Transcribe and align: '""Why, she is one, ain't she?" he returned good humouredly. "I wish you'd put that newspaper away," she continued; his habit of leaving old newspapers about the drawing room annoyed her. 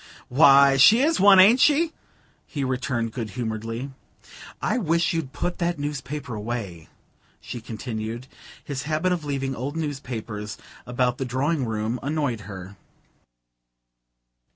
'""Why, 0.29 0.77
she 0.77 1.01
is 1.03 1.19
one, 1.19 1.39
ain't 1.39 1.59
she?" 1.59 1.93
he 2.47 2.63
returned 2.63 3.11
good 3.11 3.29
humouredly. 3.37 3.91
"I 4.59 4.79
wish 4.79 5.13
you'd 5.13 5.31
put 5.31 5.59
that 5.59 5.77
newspaper 5.77 6.33
away," 6.33 6.87
she 7.39 7.61
continued; 7.61 8.25
his 8.63 8.81
habit 8.89 9.11
of 9.11 9.25
leaving 9.25 9.55
old 9.55 9.77
newspapers 9.77 10.57
about 10.87 11.19
the 11.19 11.25
drawing 11.25 11.65
room 11.65 11.99
annoyed 12.01 12.49
her. 12.49 12.77